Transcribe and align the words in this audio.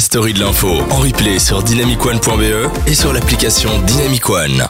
la 0.00 0.04
story 0.04 0.32
de 0.32 0.40
l'info 0.40 0.66
en 0.90 1.00
replay 1.00 1.38
sur 1.38 1.62
dynamicone.be 1.62 2.88
et 2.88 2.94
sur 2.94 3.12
l'application 3.12 3.68
Dynamic 3.86 4.30
One. 4.30 4.64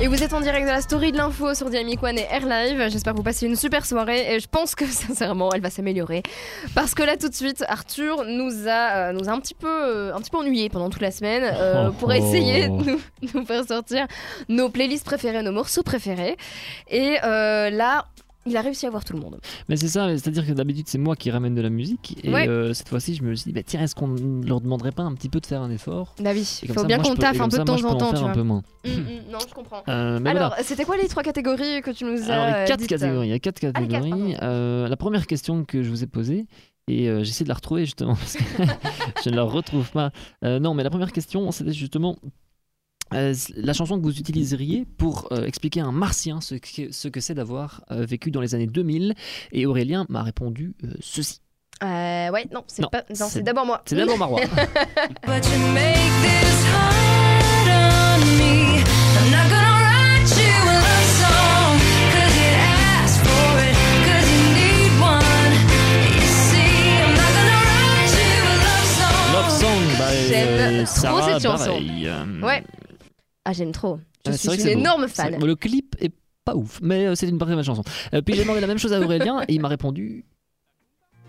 Et 0.00 0.06
vous 0.06 0.22
êtes 0.22 0.32
en 0.32 0.40
direct 0.40 0.64
de 0.64 0.70
la 0.70 0.80
story 0.80 1.10
de 1.10 1.16
l'info 1.16 1.54
sur 1.54 1.68
Dynamic 1.68 2.00
One 2.04 2.18
et 2.18 2.26
Air 2.30 2.46
Live. 2.46 2.88
J'espère 2.88 3.14
que 3.14 3.16
vous 3.16 3.24
passez 3.24 3.46
une 3.46 3.56
super 3.56 3.84
soirée 3.84 4.32
et 4.32 4.38
je 4.38 4.46
pense 4.46 4.76
que 4.76 4.86
sincèrement 4.86 5.50
elle 5.52 5.60
va 5.60 5.70
s'améliorer. 5.70 6.22
Parce 6.76 6.94
que 6.94 7.02
là 7.02 7.16
tout 7.16 7.28
de 7.28 7.34
suite, 7.34 7.64
Arthur 7.66 8.22
nous 8.26 8.68
a, 8.68 9.08
euh, 9.08 9.12
nous 9.12 9.28
a 9.28 9.32
un 9.32 9.40
petit 9.40 9.54
peu, 9.54 9.66
euh, 9.66 10.14
un 10.14 10.20
petit 10.20 10.30
peu 10.30 10.38
ennuyé 10.38 10.68
pendant 10.68 10.88
toute 10.88 11.02
la 11.02 11.10
semaine 11.10 11.42
euh, 11.42 11.90
pour 11.90 12.12
essayer 12.12 12.68
de 12.68 12.92
nous, 12.92 13.00
nous 13.34 13.44
faire 13.44 13.66
sortir 13.66 14.06
nos 14.48 14.68
playlists 14.68 15.04
préférées, 15.04 15.42
nos 15.42 15.50
morceaux 15.50 15.82
préférés. 15.82 16.36
Et 16.88 17.16
euh, 17.24 17.70
là, 17.70 18.04
il 18.48 18.56
a 18.56 18.60
réussi 18.62 18.86
à 18.86 18.90
voir 18.90 19.04
tout 19.04 19.12
le 19.14 19.20
monde. 19.20 19.38
Mais 19.68 19.76
c'est 19.76 19.88
ça, 19.88 20.08
c'est-à-dire 20.16 20.46
que 20.46 20.52
d'habitude 20.52 20.86
c'est 20.88 20.98
moi 20.98 21.16
qui 21.16 21.30
ramène 21.30 21.54
de 21.54 21.60
la 21.62 21.70
musique 21.70 22.16
et 22.24 22.30
Ouais. 22.32 22.48
euh, 22.48 22.72
cette 22.74 22.88
fois-ci 22.88 23.14
je 23.14 23.22
me 23.22 23.34
suis 23.34 23.50
dit 23.50 23.52
bah, 23.52 23.62
tiens 23.64 23.82
est-ce 23.82 23.94
qu'on 23.94 24.14
leur 24.44 24.60
demanderait 24.60 24.92
pas 24.92 25.02
un 25.02 25.14
petit 25.14 25.28
peu 25.28 25.40
de 25.40 25.46
faire 25.46 25.62
un 25.62 25.70
effort? 25.70 26.14
Bah 26.20 26.30
oui, 26.32 26.60
il 26.62 26.68
faut 26.68 26.80
ça, 26.80 26.86
bien 26.86 26.98
qu'on 26.98 27.14
taffe 27.14 27.40
un 27.40 27.48
peu 27.48 27.58
de 27.58 27.62
temps 27.64 27.84
en 27.84 27.94
temps, 27.96 28.26
un 28.26 28.32
peu 28.32 28.42
moins. 28.42 28.62
Hum, 28.86 28.92
hum, 28.92 29.04
non, 29.30 29.38
je 29.48 29.54
comprends. 29.54 29.82
Euh, 29.88 30.18
mais 30.20 30.30
Alors, 30.30 30.48
voilà. 30.48 30.62
c'était 30.64 30.84
quoi 30.84 30.96
les 30.96 31.08
trois 31.08 31.22
catégories 31.22 31.82
que 31.82 31.90
tu 31.90 32.04
nous 32.04 32.30
as 32.30 32.34
Alors, 32.34 32.58
les 32.60 32.64
quatre 32.66 32.78
dites 32.80 32.88
catégories. 32.88 33.26
Il 33.28 33.30
y 33.30 33.34
a 33.34 33.38
quatre 33.38 33.58
Ah, 33.64 33.72
quatre, 33.72 33.88
catégories. 33.88 34.36
Euh, 34.42 34.88
la 34.88 34.96
première 34.96 35.26
question 35.26 35.64
que 35.64 35.82
je 35.82 35.90
vous 35.90 36.02
ai 36.02 36.06
posée, 36.06 36.46
et 36.90 37.08
euh, 37.10 37.22
j'essaie 37.22 37.44
de 37.44 37.48
la 37.50 37.54
retrouver 37.54 37.84
justement 37.84 38.14
parce 38.16 38.34
que 38.36 38.42
je 39.24 39.30
ne 39.30 39.36
la 39.36 39.42
retrouve 39.42 39.90
pas. 39.90 40.10
Euh, 40.44 40.58
non, 40.58 40.74
mais 40.74 40.82
la 40.84 40.90
première 40.90 41.12
question, 41.12 41.50
c'était 41.50 41.72
justement 41.72 42.16
euh, 43.14 43.34
la 43.56 43.72
chanson 43.72 43.98
que 43.98 44.02
vous 44.04 44.18
utiliseriez 44.18 44.86
pour 44.96 45.28
euh, 45.32 45.44
expliquer 45.44 45.80
à 45.80 45.86
un 45.86 45.92
martien 45.92 46.40
ce 46.40 46.54
que, 46.56 46.92
ce 46.92 47.08
que 47.08 47.20
c'est 47.20 47.34
d'avoir 47.34 47.82
euh, 47.90 48.04
vécu 48.04 48.30
dans 48.30 48.40
les 48.40 48.54
années 48.54 48.66
2000. 48.66 49.14
Et 49.52 49.66
Aurélien 49.66 50.06
m'a 50.08 50.22
répondu 50.22 50.74
euh, 50.84 50.88
ceci. 51.00 51.40
Euh, 51.82 52.30
ouais, 52.30 52.46
non, 52.52 52.64
c'est 52.66 52.82
Non, 52.82 52.88
pas. 52.90 53.02
Non, 53.08 53.14
c'est- 53.14 53.24
c'est 53.28 53.42
d'abord 53.42 53.64
moi. 53.66 53.82
C'est 53.86 53.94
d'abord 53.96 54.18
Marois. 54.18 54.40
But 55.26 55.44
you 55.46 55.58
make 55.72 55.94
this 56.22 56.64
hard 56.72 57.68
on 57.68 58.20
me. 58.36 58.82
I'm 58.82 59.30
not 59.30 59.48
gonna 59.48 59.78
write 59.84 60.28
you 60.36 60.58
a 60.58 60.74
love 60.74 61.08
song. 61.22 61.78
Cause 62.12 62.34
you 62.36 62.50
asked 62.58 63.20
for 63.22 63.50
it. 63.62 63.76
Cause 64.04 64.26
you 64.26 64.42
need 64.58 64.92
one. 65.00 65.54
You 66.18 66.26
see, 66.26 66.98
I'm 66.98 67.14
not 67.14 67.30
gonna 67.38 67.60
write 67.70 68.12
you 68.18 68.42
a 68.42 68.56
love 68.66 68.86
song. 68.98 69.26
Love 69.34 69.50
Song, 69.60 69.82
bah, 69.98 70.10
J'aime 70.28 70.84
trop 70.84 71.22
cette 71.22 71.42
chanson. 71.42 71.80
Ouais. 72.42 72.64
Ah, 73.48 73.54
j'aime 73.54 73.72
trop. 73.72 73.98
Je 74.26 74.32
c'est 74.32 74.50
suis 74.50 74.58
une 74.58 74.74
beau. 74.74 74.80
énorme 74.80 75.08
fan. 75.08 75.42
Le 75.42 75.56
clip 75.56 75.96
est 76.00 76.12
pas 76.44 76.54
ouf, 76.54 76.80
mais 76.82 77.06
euh, 77.06 77.14
c'est 77.14 77.26
une 77.28 77.38
très 77.38 77.56
belle 77.56 77.64
chanson. 77.64 77.82
Euh, 78.12 78.20
puis 78.20 78.34
j'ai 78.34 78.42
demandé 78.42 78.60
la 78.60 78.66
même 78.66 78.78
chose 78.78 78.92
à 78.92 79.00
Aurélien 79.00 79.40
et 79.48 79.54
il 79.54 79.60
m'a 79.62 79.68
répondu 79.68 80.26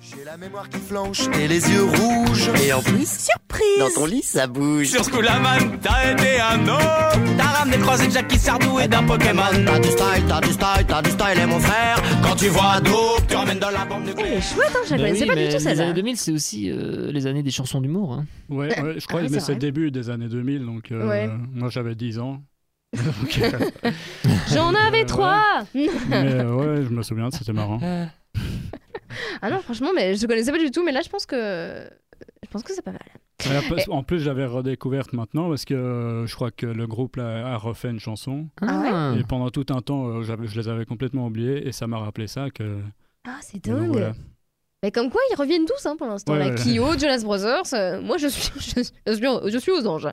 J'ai 0.02 0.24
la 0.24 0.38
mémoire 0.38 0.70
qui 0.70 0.78
flanche 0.78 1.28
et 1.40 1.48
les 1.48 1.70
yeux 1.70 1.84
rouges. 1.84 2.50
Et 2.66 2.72
en 2.74 2.82
plus, 2.82 3.08
surprise, 3.08 3.80
dans 3.80 3.90
ton 3.94 4.06
lit 4.06 4.22
ça 4.24 4.48
bouge. 4.48 4.88
Sur 4.88 5.04
ce 5.04 5.10
coup-là, 5.12 5.40
man, 5.40 5.78
t'as 5.82 6.14
été 6.14 6.40
un 6.40 6.68
homme. 6.68 7.36
T'as 7.38 7.44
ramené 7.44 7.78
croisé 7.78 8.08
de 8.08 8.12
Jackie 8.12 8.38
Sardou 8.40 8.80
et 8.80 8.88
d'un 8.88 9.04
Pokémon. 9.04 9.42
T'as 9.66 9.80
du 9.80 9.90
style, 9.90 10.24
t'as 10.28 10.42
du 10.42 10.52
style, 10.54 10.86
t'as 10.88 11.02
du 11.02 11.10
style 11.12 11.40
et 11.42 11.46
mon 11.46 11.60
frère. 11.60 12.02
Quand 12.24 12.36
tu 12.36 12.48
vois 12.48 12.80
Dope, 12.80 13.28
tu 13.28 13.36
emmènes 13.36 13.60
dans 13.60 13.70
la 13.72 13.86
bombe 13.86 14.04
Elle 14.04 14.10
nucléaire. 14.16 14.38
est 14.38 14.42
chouette, 14.42 14.72
hein, 14.74 14.80
je 14.86 14.92
la 14.92 14.98
Bah 14.98 15.04
connaissais 15.04 15.24
oui, 15.24 15.28
pas 15.30 15.36
du 15.36 15.46
tout 15.48 15.52
Les 15.54 15.60
celle-là. 15.60 15.84
années 15.84 15.94
2000, 15.94 16.18
c'est 16.18 16.32
aussi 16.32 16.72
euh, 16.72 17.12
les 17.12 17.28
années 17.28 17.44
des 17.44 17.52
chansons 17.52 17.82
d'humour. 17.82 18.14
hein. 18.14 18.26
Ouais, 18.50 18.68
ouais, 18.82 18.96
je 19.00 19.06
crois, 19.08 19.22
Ah, 19.24 19.28
mais 19.30 19.40
c'est 19.40 19.54
le 19.54 19.60
début 19.60 19.92
des 19.92 20.10
années 20.10 20.30
2000, 20.30 20.66
donc 20.66 20.92
euh, 20.92 21.08
Ouais. 21.08 21.30
moi 21.54 21.70
j'avais 21.70 21.96
10 21.96 22.20
ans. 22.20 22.42
Euh, 23.42 23.92
J'en 24.52 24.74
avais 24.74 25.06
trois 25.06 25.44
mais 25.76 25.88
ouais, 25.88 26.84
je 26.84 26.90
me 26.90 27.04
souviens, 27.04 27.30
c'était 27.30 27.54
marrant. 27.54 27.80
Ah 29.42 29.50
non, 29.50 29.60
franchement, 29.62 29.90
mais 29.96 30.16
je 30.16 30.26
connaissais 30.28 30.52
pas 30.52 30.58
du 30.60 30.72
tout, 30.72 30.84
mais 30.84 30.92
là 30.92 31.02
je 31.04 31.10
pense 31.10 31.26
que. 31.26 31.88
Je 32.44 32.50
pense 32.50 32.64
que 32.64 32.74
c'est 32.74 32.82
pas 32.82 32.92
mal. 32.92 33.02
En 33.90 34.04
plus, 34.04 34.20
j'avais 34.20 34.46
redécouverte 34.46 35.14
maintenant 35.14 35.48
parce 35.50 35.64
que 35.64 35.74
euh, 35.74 36.26
je 36.28 36.36
crois 36.36 36.52
que 36.52 36.66
le 36.66 36.88
groupe 36.88 37.16
là, 37.16 37.54
a 37.54 37.58
refait 37.58 37.90
une 37.90 38.00
chanson. 38.00 38.48
Ah 38.62 39.14
Et 39.18 39.24
pendant 39.24 39.50
tout 39.50 39.66
un 39.70 39.82
temps, 39.82 40.08
euh, 40.08 40.24
je 40.24 40.60
les 40.60 40.68
avais 40.68 40.86
complètement 40.86 41.28
oubliés 41.28 41.66
et 41.66 41.72
ça 41.72 41.88
m'a 41.88 41.98
rappelé 42.00 42.28
ça. 42.28 42.50
Que, 42.50 42.80
Ah, 43.26 43.38
c'est 43.42 43.64
donc, 43.66 43.78
dingue. 43.80 43.92
voilà. 43.92 44.14
Mais 44.84 44.92
comme 44.92 45.10
quoi, 45.10 45.22
ils 45.32 45.36
reviennent 45.36 45.66
tous 45.66 45.86
hein, 45.86 45.96
pour 45.98 46.08
l'instant. 46.08 46.34
Ouais, 46.34 46.50
ouais. 46.52 46.56
Kyo, 46.56 46.98
Jonas 46.98 47.22
Brothers, 47.24 47.74
euh, 47.74 48.02
moi 48.02 48.18
je 48.18 48.28
suis, 48.28 48.52
je, 48.60 48.82
je 49.08 49.14
suis, 49.14 49.52
je 49.52 49.58
suis 49.58 49.72
aux 49.72 49.88
anges. 49.88 50.08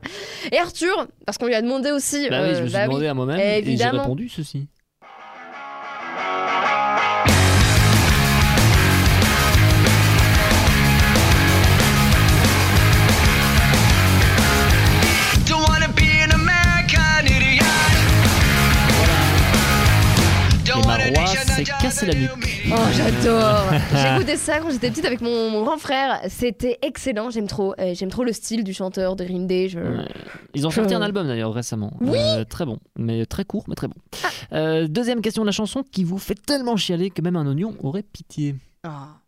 Et 0.52 0.58
Arthur, 0.58 1.08
parce 1.24 1.38
qu'on 1.38 1.46
lui 1.46 1.54
a 1.54 1.62
demandé 1.62 1.90
aussi. 1.90 2.28
Bah 2.30 2.42
oui, 2.42 2.54
je 2.56 2.62
me 2.62 2.66
suis 2.68 2.72
bah 2.72 2.82
oui. 2.82 2.88
demandé 2.88 3.06
à 3.08 3.14
moi-même 3.14 3.38
et 3.40 3.42
j'ai 3.42 3.58
Évidemment. 3.58 4.02
répondu 4.02 4.28
ceci. 4.28 4.68
S'est 21.56 21.72
cassé 21.80 22.06
la 22.06 22.14
nuque. 22.14 22.62
Oh, 22.70 22.74
j'adore! 22.92 23.64
J'écoutais 23.94 24.36
ça 24.36 24.58
quand 24.58 24.70
j'étais 24.70 24.90
petite 24.90 25.04
avec 25.04 25.20
mon, 25.20 25.50
mon 25.50 25.62
grand 25.62 25.78
frère. 25.78 26.20
C'était 26.28 26.78
excellent, 26.82 27.30
j'aime 27.30 27.46
trop. 27.46 27.74
Euh, 27.78 27.94
j'aime 27.94 28.10
trop 28.10 28.24
le 28.24 28.32
style 28.32 28.64
du 28.64 28.74
chanteur 28.74 29.16
de 29.16 29.24
Green 29.24 29.46
Day. 29.46 29.68
Je... 29.68 29.78
Ouais. 29.78 30.08
Ils 30.54 30.66
ont 30.66 30.70
sorti 30.70 30.94
un 30.94 31.02
album 31.02 31.26
d'ailleurs 31.26 31.54
récemment. 31.54 31.92
Oui. 32.00 32.18
Euh, 32.18 32.44
très 32.44 32.66
bon, 32.66 32.78
mais 32.98 33.26
très 33.26 33.44
court, 33.44 33.64
mais 33.68 33.74
très 33.74 33.88
bon. 33.88 33.94
Euh, 34.52 34.86
deuxième 34.88 35.20
question 35.20 35.42
de 35.42 35.46
la 35.46 35.52
chanson 35.52 35.82
qui 35.90 36.04
vous 36.04 36.18
fait 36.18 36.34
tellement 36.34 36.76
chialer 36.76 37.10
que 37.10 37.22
même 37.22 37.36
un 37.36 37.46
oignon 37.46 37.74
aurait 37.82 38.02
pitié. 38.02 38.54
Ah. 38.84 39.20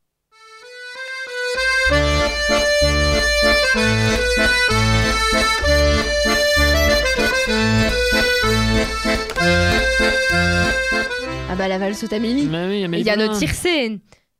La 11.68 11.78
valse 11.78 12.04
Tamimi. 12.08 12.46
Mais 12.46 12.66
oui, 12.68 12.88
mais 12.88 13.00
Il 13.00 13.06
y 13.06 13.10
a 13.10 13.16
notre 13.16 13.38
tircé. 13.38 13.98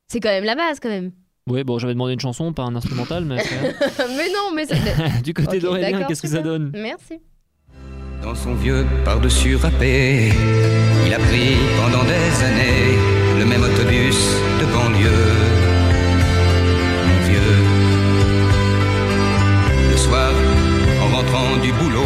C'est 0.08 0.20
quand 0.20 0.30
même 0.30 0.44
la 0.44 0.54
base 0.54 0.80
quand 0.80 0.88
même. 0.88 1.10
Ouais, 1.48 1.64
bon, 1.64 1.78
j'avais 1.78 1.94
demandé 1.94 2.12
une 2.14 2.20
chanson, 2.20 2.52
pas 2.52 2.64
un 2.64 2.74
instrumental, 2.76 3.24
mais 3.24 3.36
mais 4.16 4.28
non, 4.28 4.50
mais 4.54 4.66
ça. 4.66 4.74
du 5.24 5.32
côté 5.34 5.56
Ok, 5.56 5.62
d'Aurélien, 5.62 6.04
qu'est-ce 6.04 6.22
que 6.22 6.28
ça 6.28 6.40
donne 6.42 6.72
Merci. 6.74 7.20
Dans 8.22 8.34
son 8.34 8.54
vieux 8.54 8.84
par-dessus 9.04 9.56
râpé, 9.56 10.30
il 11.06 11.14
a 11.14 11.18
pris 11.18 11.56
pendant 11.80 12.04
des 12.04 12.44
années 12.44 12.98
le 13.38 13.46
même 13.46 13.62
autobus 13.62 14.16
de 14.60 14.66
banlieue. 14.66 15.34
Mon 17.06 17.28
vieux, 17.28 17.54
le 19.90 19.96
soir, 19.96 20.32
en 21.02 21.16
rentrant 21.16 21.56
du 21.62 21.72
boulot, 21.72 22.02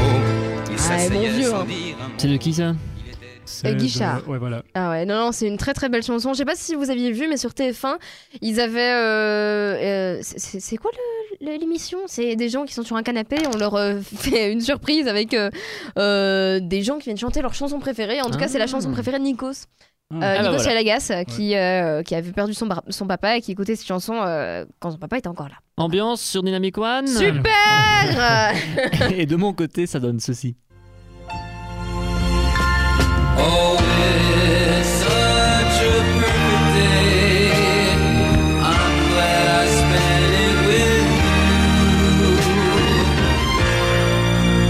il 0.68 0.74
Ah, 0.74 0.78
s'asseyait 0.78 1.30
vieux, 1.30 1.50
sans 1.50 1.62
hein. 1.62 1.64
dire 1.64 1.96
un 2.00 2.10
C'est 2.18 2.28
de 2.28 2.36
qui 2.36 2.52
ça? 2.52 2.74
De- 3.64 3.72
Guichard. 3.74 4.28
Ouais, 4.28 4.38
voilà. 4.38 4.62
Ah 4.74 4.90
ouais, 4.90 5.04
non, 5.04 5.16
non, 5.16 5.32
c'est 5.32 5.46
une 5.48 5.56
très 5.58 5.74
très 5.74 5.88
belle 5.88 6.02
chanson. 6.02 6.32
Je 6.32 6.38
sais 6.38 6.44
pas 6.44 6.54
si 6.54 6.74
vous 6.74 6.90
aviez 6.90 7.10
vu, 7.12 7.26
mais 7.28 7.36
sur 7.36 7.50
TF1, 7.50 7.96
ils 8.40 8.60
avaient. 8.60 8.92
euh, 8.92 10.16
euh, 10.18 10.18
c'est- 10.22 10.76
quoi 10.76 10.90
l'émission? 11.40 11.98
C'est 12.06 12.36
des 12.36 12.48
gens 12.48 12.64
qui 12.64 12.72
sont 12.74 12.82
sur 12.84 12.94
un 12.96 13.02
canapé, 13.02 13.36
on 13.52 13.56
leur 13.58 13.74
euh, 13.74 13.98
fait 14.16 14.52
une 14.52 14.60
surprise 14.60 15.08
avec 15.08 15.34
euh, 15.34 15.50
euh, 15.98 16.60
des 16.60 16.82
gens 16.82 16.98
qui 16.98 17.04
viennent 17.06 17.16
chanter 17.18 17.42
leur 17.42 17.54
chanson 17.54 17.78
préférée. 17.80 18.20
En 18.20 18.30
tout 18.30 18.38
cas, 18.38 18.48
c'est 18.48 18.58
la 18.58 18.64
Ah. 18.64 18.68
chanson 18.68 18.92
préférée 18.92 19.18
de 19.18 19.24
Nikos. 19.24 19.66
Ah. 20.12 20.14
Euh, 20.14 20.18
Ah 20.20 20.20
bah 20.20 20.38
Nikos 20.42 20.50
voilà. 20.56 20.64
Chalagas, 20.64 21.08
euh, 21.10 21.24
qui, 21.24 21.56
euh, 21.56 22.02
qui 22.02 22.14
avait 22.14 22.32
perdu 22.32 22.52
son, 22.54 22.68
son 22.90 23.06
papa 23.06 23.38
et 23.38 23.40
qui 23.40 23.50
écoutait 23.52 23.74
cette 23.76 23.86
chanson 23.86 24.20
euh, 24.22 24.64
quand 24.78 24.90
son 24.92 24.98
papa 24.98 25.18
était 25.18 25.28
encore 25.28 25.48
là. 25.48 25.56
Ambiance 25.78 26.20
sur 26.20 26.42
Dynamic 26.42 26.76
One 26.78 27.06
Super 27.06 28.52
Et 29.16 29.26
de 29.26 29.36
mon 29.36 29.52
côté, 29.52 29.86
ça 29.86 29.98
donne 29.98 30.20
ceci. 30.20 30.54
Oh, 33.44 33.76
it's 34.78 34.88
such 34.88 35.78
a 35.82 35.96
perfect 36.20 36.66
day. 36.76 37.50
I'm 38.60 38.94
glad 39.12 39.44
I 39.60 39.66
spent 39.78 40.32
it 40.46 40.56
with 40.68 41.08
you. 42.48 42.62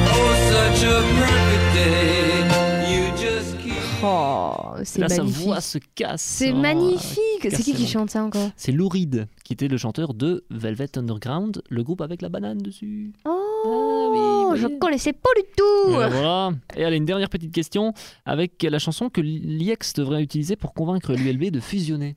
Oh, 0.09 0.33
such 0.51 0.81
a 0.85 0.99
perfect 1.21 1.67
day. 1.75 2.45
You 2.91 3.03
just 3.17 3.59
keep. 3.59 3.83
Oh, 4.03 4.77
c'est 4.85 5.01
Là, 5.01 5.09
sa 5.09 5.17
magnifique. 5.23 5.45
voix 5.45 5.61
se 5.61 5.79
casse. 5.95 6.23
C'est 6.23 6.53
Oh, 6.53 6.57
magnifique. 6.57 7.19
C'est 7.51 7.63
qui 7.63 7.75
qui 7.75 7.87
chante 7.87 8.11
ça 8.11 8.23
encore? 8.25 8.51
C'est 8.57 8.73
Lou 8.73 8.89
Reed, 8.89 9.27
qui 9.45 9.53
était 9.53 9.69
le 9.69 9.77
chanteur 9.77 10.15
de 10.15 10.45
Velvet 10.51 10.97
Underground, 10.99 11.63
le 11.69 11.83
groupe 11.83 12.01
avec 12.01 12.23
la 12.23 12.29
banane 12.29 12.59
dessus. 12.59 13.13
Oh, 13.25 13.42
Ah 13.65 14.09
oui, 14.11 14.59
je 14.59 14.67
connaissais 14.79 15.13
pas 15.13 15.31
du 15.37 15.43
tout. 15.57 15.91
Et 15.91 16.09
voilà. 16.09 16.51
Et 16.77 16.85
allez, 16.85 16.97
une 16.97 17.05
dernière 17.05 17.29
petite 17.29 17.53
question 17.53 17.95
avec 18.27 18.63
la 18.63 18.79
chanson 18.79 19.09
que 19.09 19.21
l'IEX 19.21 19.95
devrait 19.95 20.23
utiliser 20.23 20.57
pour 20.57 20.75
convaincre 20.75 21.13
l'ULB 21.13 21.51
de 21.51 21.61
fusionner. 21.61 22.17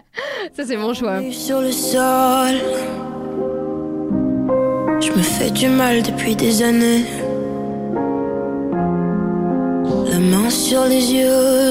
Ça, 0.54 0.64
c'est 0.64 0.76
mon 0.76 0.94
choix. 0.94 1.20
Sur 1.30 1.60
le 1.60 1.72
sol, 1.72 2.54
je 5.00 5.10
me 5.10 5.22
fais 5.22 5.50
du 5.50 5.68
mal 5.68 6.02
depuis 6.02 6.34
des 6.34 6.62
années. 6.62 7.04
La 10.10 10.18
mains 10.18 10.50
sur 10.50 10.84
les 10.84 11.12
yeux. 11.12 11.65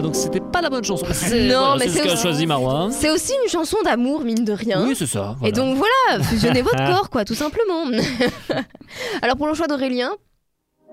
Voilà, 0.00 0.06
donc 0.12 0.14
c'était 0.14 0.38
pas 0.40 0.60
la 0.60 0.70
bonne 0.70 0.84
chanson. 0.84 1.04
C'est- 1.12 1.48
Non, 1.48 1.58
voilà, 1.70 1.76
mais 1.76 1.84
c'est 1.86 1.90
ce 1.90 1.96
c'est 1.96 2.06
qu'a 2.06 2.12
aussi- 2.12 2.22
choisi 2.22 2.46
Marois. 2.46 2.88
C'est 2.92 3.10
aussi 3.10 3.32
une 3.42 3.50
chanson 3.50 3.76
d'amour, 3.84 4.20
mine 4.20 4.44
de 4.44 4.52
rien. 4.52 4.84
Oui, 4.86 4.94
c'est 4.96 5.06
ça. 5.06 5.34
Et 5.42 5.50
voilà. 5.50 5.56
donc 5.56 5.76
voilà, 5.76 6.22
fusionnez 6.22 6.62
votre 6.62 6.76
corps, 6.86 7.10
quoi, 7.10 7.24
tout 7.24 7.34
simplement. 7.34 7.84
Alors 9.22 9.36
pour 9.36 9.48
le 9.48 9.54
choix 9.54 9.66
d'Aurélien, 9.66 10.10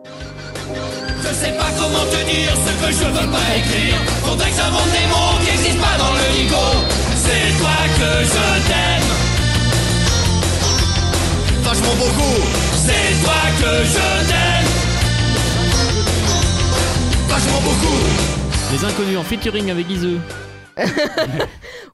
Je 0.03 1.33
sais 1.33 1.51
pas 1.51 1.69
comment 1.77 2.05
te 2.09 2.25
dire 2.25 2.51
ce 2.65 2.71
que 2.85 2.91
je 2.91 3.05
veux 3.05 3.29
pas 3.31 3.57
écrire. 3.57 3.95
Faudrait 4.23 4.49
que 4.49 4.55
j'invente 4.55 4.91
des 4.91 5.07
mots 5.07 5.37
qui 5.43 5.49
existent 5.51 5.83
pas 5.85 5.97
dans 5.99 6.13
le 6.13 6.25
dico. 6.37 6.65
C'est 7.25 7.57
toi 7.59 7.77
que 7.99 8.09
je 8.25 8.45
t'aime. 8.67 9.09
Vachement 11.63 11.95
beaucoup. 11.99 12.41
C'est 12.73 13.23
toi 13.23 13.41
que 13.61 13.71
je 13.85 14.14
Les 18.75 18.83
inconnus 18.83 19.17
en 19.17 19.23
featuring 19.23 19.71
avec 19.71 19.87
Guizeux. 19.87 20.19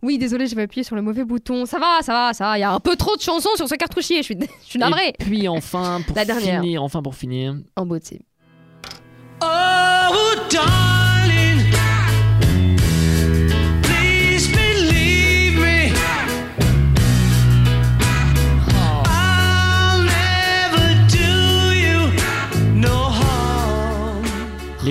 oui, 0.01 0.17
désolé, 0.17 0.47
j'avais 0.47 0.63
appuyé 0.63 0.83
sur 0.83 0.95
le 0.95 1.03
mauvais 1.03 1.23
bouton. 1.23 1.67
Ça 1.67 1.77
va, 1.77 2.01
ça 2.01 2.11
va, 2.11 2.33
ça 2.33 2.45
va. 2.45 2.57
Il 2.57 2.61
y 2.61 2.63
a 2.63 2.71
un 2.71 2.79
peu 2.79 2.95
trop 2.95 3.15
de 3.15 3.21
chansons 3.21 3.51
sur 3.55 3.69
ce 3.69 3.75
cartouchier. 3.75 4.17
Je 4.17 4.23
suis, 4.23 4.37
je 4.63 4.67
suis. 4.67 4.79
Et 4.81 5.13
puis 5.19 5.47
enfin, 5.47 6.01
pour 6.07 6.15
La 6.15 6.25
dernière. 6.25 6.59
finir, 6.59 6.81
enfin 6.81 7.03
pour 7.03 7.13
finir, 7.13 7.55
En 7.75 7.85
beauté. 7.85 8.21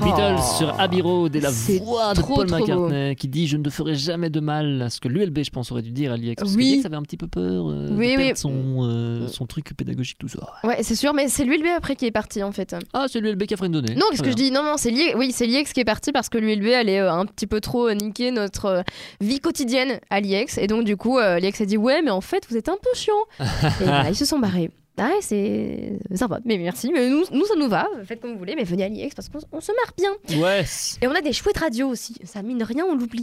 Les 0.01 0.07
Beatles 0.11 0.43
sur 0.59 0.79
Abbey 0.81 1.01
Road 1.01 1.35
et 1.37 1.41
la 1.41 1.51
Oh. 1.51 1.85
Voix 1.85 2.15
de 2.15 2.21
trop, 2.21 2.35
Paul 2.37 2.51
McCartney 2.51 3.17
qui 3.17 3.29
dit 3.29 3.47
Je 3.47 3.57
ne 3.57 3.63
te 3.63 3.71
ferai 3.71 3.95
jamais 3.95 4.31
de 4.31 4.41
mal. 4.41 4.87
Ce 4.91 5.01
que 5.01 5.09
l'ULB, 5.09 5.41
je 5.43 5.51
pense, 5.51 5.71
aurait 5.73 5.83
dû 5.83 5.91
dire 5.91 6.13
à 6.13 6.17
l'IEX. 6.17 6.41
Parce 6.43 6.53
que 6.53 6.57
Oui. 6.59 6.65
l'IEX 6.73 6.87
avait 6.87 6.97
un 6.97 7.03
petit 7.03 7.17
peu 7.17 7.27
peur 7.27 7.69
euh, 7.71 7.89
Oui, 7.93 8.15
de 8.17 8.21
oui. 8.21 8.33
son, 8.35 8.53
euh, 8.83 9.27
son 9.29 9.47
truc 9.47 9.75
pédagogique, 9.77 10.19
tout 10.19 10.29
ça. 10.29 10.39
Ouais, 10.65 10.79
c'est 10.83 10.95
sûr, 10.95 11.15
mais 11.15 11.29
c'est 11.29 11.45
l'ULB 11.45 11.67
après 11.77 11.97
qui 11.97 12.07
est 12.07 12.11
parti 12.11 12.43
en 12.43 12.53
fait. 12.53 12.75
Ah, 12.93 13.07
c'est 13.11 13.21
l'ULB 13.21 13.45
qui 13.45 13.55
a 13.55 13.57
freiné. 13.57 13.71
Non, 13.97 14.07
qu'est-ce 14.11 14.23
que 14.23 14.31
je 14.31 14.37
dis? 14.37 14.51
Non, 14.51 14.63
non, 14.63 14.75
c'est 14.77 14.91
l'IEX 14.91 15.15
oui, 15.17 15.33
qui 15.75 15.81
est 15.81 15.85
parti 15.85 16.13
parce 16.13 16.29
que 16.29 16.39
l'ULB 16.39 16.67
allait 16.75 17.01
euh, 17.01 17.13
un 17.13 17.25
petit 17.27 17.47
peu 17.47 17.61
trop 17.61 17.89
euh, 17.89 17.95
niquer 17.95 18.31
notre 18.31 18.65
euh, 18.67 18.83
vie 19.21 19.41
quotidienne 19.41 20.01
à 20.11 20.21
l'IEX. 20.21 20.59
Et 20.59 20.67
donc, 20.67 20.85
du 20.85 20.97
coup, 20.97 21.19
euh, 21.19 21.39
l'IEX 21.39 21.61
a 21.61 21.65
dit 21.67 21.77
Ouais, 21.77 22.03
mais 22.03 22.11
en 22.11 22.21
fait, 22.21 22.45
vous 22.51 22.57
êtes 22.57 22.69
un 22.69 22.77
peu 22.83 22.91
chiant. 22.95 23.13
et 23.41 23.85
voilà, 23.85 24.09
ils 24.11 24.17
se 24.17 24.25
sont 24.25 24.39
barrés. 24.39 24.71
Ah 25.03 25.09
ouais, 25.09 25.23
c'est 25.23 25.99
sympa. 26.15 26.41
Mais 26.45 26.59
merci. 26.59 26.91
Mais 26.93 27.09
nous, 27.09 27.25
nous, 27.33 27.45
ça 27.47 27.55
nous 27.57 27.69
va. 27.69 27.89
Faites 28.05 28.21
comme 28.21 28.33
vous 28.33 28.39
voulez, 28.39 28.55
mais 28.55 28.65
venez 28.65 28.85
à 28.85 28.89
l'IEX 28.89 29.15
parce 29.15 29.31
qu'on 29.31 29.39
on 29.51 29.61
se 29.61 29.73
marre 29.73 29.95
bien. 29.97 30.41
Ouais. 30.43 30.65
Et 31.01 31.09
on 31.09 31.15
a 31.15 31.23
des 31.23 31.33
chouettes 31.33 31.57
radios 31.57 31.89
aussi. 31.89 32.17
Ça, 32.25 32.43
mine 32.43 32.63
rien, 32.63 32.85
on 32.85 32.95
l'oublie. 32.95 33.19